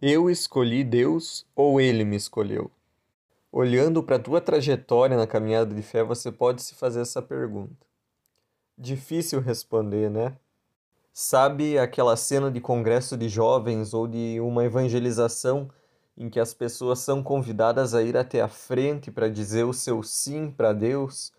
[0.00, 2.70] Eu escolhi Deus ou ele me escolheu?
[3.50, 7.86] Olhando para a tua trajetória na caminhada de fé, você pode se fazer essa pergunta.
[8.76, 10.36] Difícil responder, né?
[11.14, 15.70] Sabe aquela cena de congresso de jovens ou de uma evangelização
[16.14, 20.02] em que as pessoas são convidadas a ir até a frente para dizer o seu
[20.02, 21.32] sim para Deus?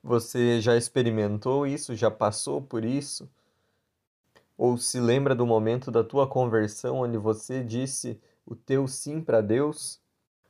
[0.00, 1.92] Você já experimentou isso?
[1.96, 3.28] Já passou por isso?
[4.56, 9.40] Ou se lembra do momento da tua conversão onde você disse o teu sim para
[9.40, 10.00] Deus?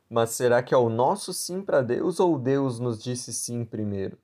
[0.09, 4.17] Mas será que é o nosso sim para Deus ou Deus nos disse sim primeiro?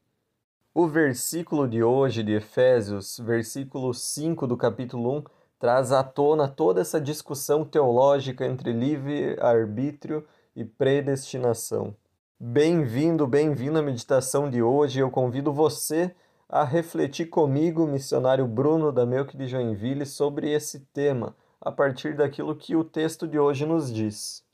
[0.74, 5.24] O versículo de hoje de Efésios, versículo 5 do capítulo 1,
[5.60, 10.26] traz à tona toda essa discussão teológica entre livre-arbítrio
[10.56, 11.96] e predestinação.
[12.40, 15.00] Bem-vindo, bem-vindo à meditação de hoje.
[15.00, 16.16] Eu convido você
[16.56, 22.56] a refletir comigo, missionário Bruno da Melk de Joinville, sobre esse tema, a partir daquilo
[22.56, 24.46] que o texto de hoje nos diz.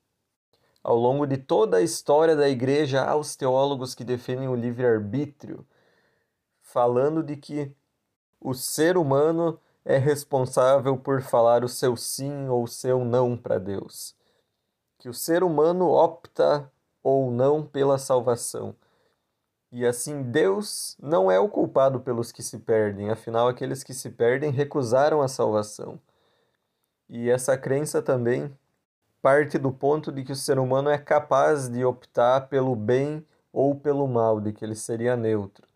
[0.82, 5.68] Ao longo de toda a história da igreja, há os teólogos que defendem o livre-arbítrio,
[6.62, 7.70] falando de que
[8.40, 13.60] o ser humano é responsável por falar o seu sim ou o seu não para
[13.60, 14.16] Deus.
[14.98, 16.72] Que o ser humano opta
[17.04, 18.74] ou não pela salvação
[19.72, 24.10] e assim, Deus não é o culpado pelos que se perdem, afinal, aqueles que se
[24.10, 26.00] perdem recusaram a salvação.
[27.08, 28.52] E essa crença também
[29.22, 33.76] parte do ponto de que o ser humano é capaz de optar pelo bem ou
[33.76, 35.68] pelo mal, de que ele seria neutro.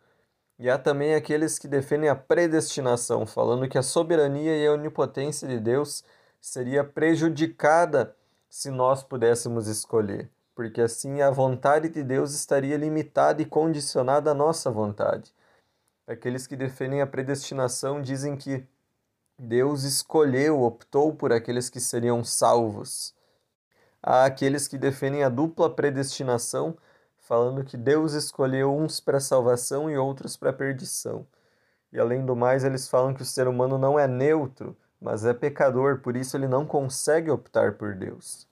[0.57, 5.47] E há também aqueles que defendem a predestinação, falando que a soberania e a onipotência
[5.47, 6.03] de Deus
[6.41, 8.15] seria prejudicada
[8.49, 14.33] se nós pudéssemos escolher porque assim a vontade de Deus estaria limitada e condicionada à
[14.33, 15.33] nossa vontade.
[16.07, 18.65] Aqueles que defendem a predestinação dizem que
[19.39, 23.15] Deus escolheu, optou por aqueles que seriam salvos.
[24.01, 26.77] Há aqueles que defendem a dupla predestinação,
[27.17, 31.25] falando que Deus escolheu uns para salvação e outros para perdição.
[31.91, 35.33] E além do mais, eles falam que o ser humano não é neutro, mas é
[35.33, 38.47] pecador, por isso ele não consegue optar por Deus.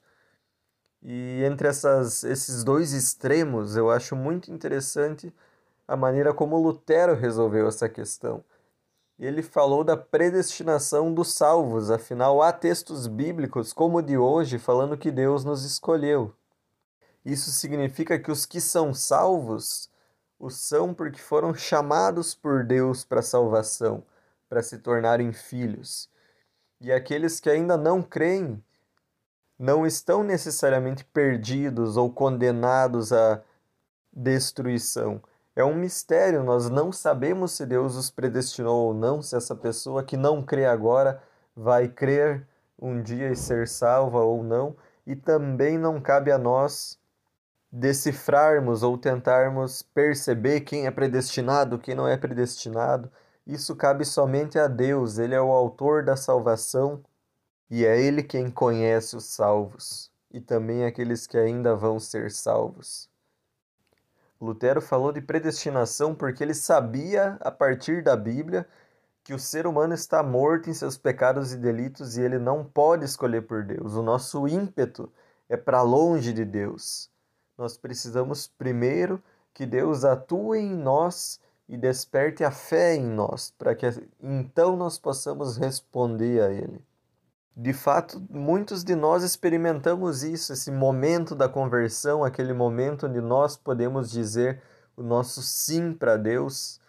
[1.03, 5.33] E entre essas, esses dois extremos, eu acho muito interessante
[5.87, 8.43] a maneira como Lutero resolveu essa questão.
[9.19, 14.97] Ele falou da predestinação dos salvos, afinal, há textos bíblicos, como o de hoje, falando
[14.97, 16.33] que Deus nos escolheu.
[17.23, 19.91] Isso significa que os que são salvos
[20.39, 24.03] o são porque foram chamados por Deus para salvação,
[24.49, 26.09] para se tornarem filhos.
[26.79, 28.61] E aqueles que ainda não creem,
[29.61, 33.43] não estão necessariamente perdidos ou condenados à
[34.11, 35.21] destruição.
[35.55, 40.03] É um mistério, nós não sabemos se Deus os predestinou ou não, se essa pessoa
[40.03, 41.21] que não crê agora
[41.55, 42.47] vai crer
[42.79, 46.97] um dia e ser salva ou não, e também não cabe a nós
[47.71, 53.11] decifrarmos ou tentarmos perceber quem é predestinado, quem não é predestinado.
[53.45, 57.03] Isso cabe somente a Deus, Ele é o autor da salvação
[57.71, 63.09] e é Ele quem conhece os salvos e também aqueles que ainda vão ser salvos.
[64.41, 68.67] Lutero falou de predestinação porque ele sabia, a partir da Bíblia,
[69.23, 73.05] que o ser humano está morto em seus pecados e delitos e ele não pode
[73.05, 73.95] escolher por Deus.
[73.95, 75.09] O nosso ímpeto
[75.47, 77.09] é para longe de Deus.
[77.57, 81.39] Nós precisamos primeiro que Deus atue em nós
[81.69, 83.85] e desperte a fé em nós, para que
[84.19, 86.83] então nós possamos responder a Ele.
[87.55, 93.57] De fato, muitos de nós experimentamos isso, esse momento da conversão, aquele momento onde nós
[93.57, 94.61] podemos dizer
[94.95, 96.79] o nosso sim para Deus,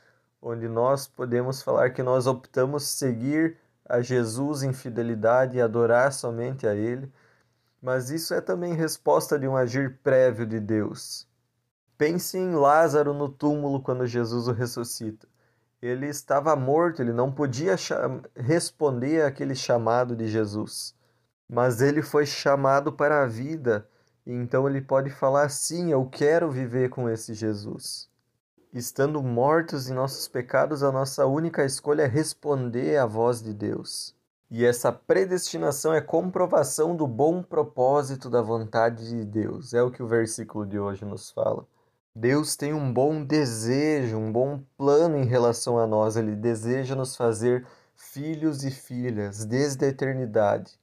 [0.40, 6.66] onde nós podemos falar que nós optamos seguir a Jesus em fidelidade e adorar somente
[6.66, 7.12] a Ele.
[7.82, 11.26] Mas isso é também resposta de um agir prévio de Deus.
[11.98, 15.31] Pense em Lázaro no túmulo quando Jesus o ressuscita
[15.82, 17.74] ele estava morto, ele não podia
[18.36, 20.94] responder àquele chamado de Jesus.
[21.48, 23.86] Mas ele foi chamado para a vida,
[24.24, 28.08] então ele pode falar: sim, eu quero viver com esse Jesus.
[28.72, 34.14] Estando mortos em nossos pecados, a nossa única escolha é responder à voz de Deus.
[34.50, 39.74] E essa predestinação é comprovação do bom propósito da vontade de Deus.
[39.74, 41.66] É o que o versículo de hoje nos fala.
[42.14, 46.16] Deus tem um bom desejo, um bom plano em relação a nós.
[46.16, 47.66] Ele deseja nos fazer
[47.96, 50.78] filhos e filhas desde a eternidade.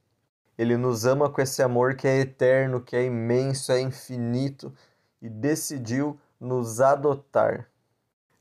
[0.57, 4.73] Ele nos ama com esse amor que é eterno, que é imenso, é infinito
[5.21, 7.69] e decidiu nos adotar.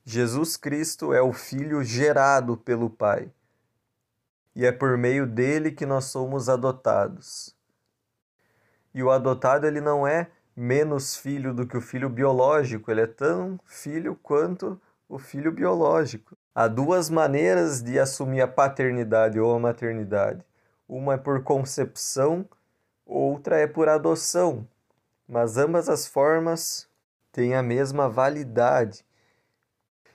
[0.04, 3.30] Jesus Cristo é o Filho gerado pelo Pai.
[4.56, 7.54] e é por meio dele que nós somos adotados.
[8.92, 13.06] E o adotado ele não é menos filho do que o filho biológico, ele é
[13.06, 16.36] tão filho quanto o filho biológico.
[16.52, 20.44] Há duas maneiras de assumir a paternidade ou a maternidade.
[20.88, 22.44] Uma é por concepção,
[23.06, 24.66] outra é por adoção.
[25.28, 26.88] Mas ambas as formas
[27.30, 29.04] têm a mesma validade.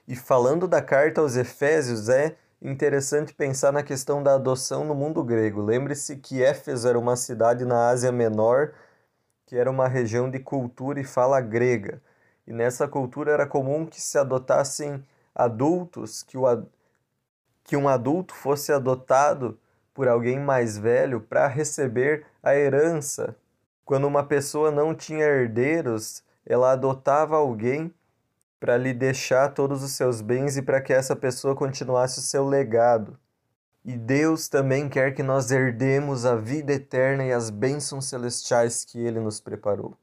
[0.06, 5.24] E falando da carta aos Efésios, é interessante pensar na questão da adoção no mundo
[5.24, 5.62] grego.
[5.62, 8.74] Lembre-se que Éfeso era uma cidade na Ásia Menor,
[9.46, 12.00] que era uma região de cultura e fala grega.
[12.46, 15.04] E nessa cultura era comum que se adotassem
[15.34, 16.66] adultos, que, o,
[17.64, 19.58] que um adulto fosse adotado
[19.92, 23.36] por alguém mais velho para receber a herança.
[23.84, 27.92] Quando uma pessoa não tinha herdeiros, ela adotava alguém
[28.58, 32.46] para lhe deixar todos os seus bens e para que essa pessoa continuasse o seu
[32.46, 33.18] legado.
[33.84, 38.98] E Deus também quer que nós herdemos a vida eterna e as bênçãos celestiais que
[38.98, 39.94] Ele nos preparou.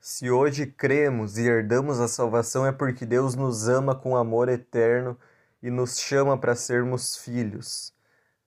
[0.00, 5.18] Se hoje cremos e herdamos a salvação é porque Deus nos ama com amor eterno
[5.60, 7.92] e nos chama para sermos filhos.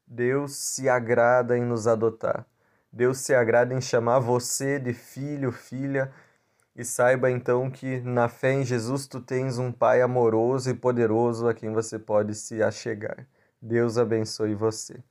[0.08, 2.46] Deus se agrada em nos adotar.
[2.90, 6.10] Deus se agrada em chamar você de filho, filha,
[6.74, 11.50] e saiba então que na fé em Jesus tu tens um Pai amoroso e poderoso
[11.50, 13.28] a quem você pode se achegar.
[13.62, 15.02] Deus abençoe você.